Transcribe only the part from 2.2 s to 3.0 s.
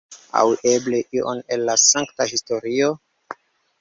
historio?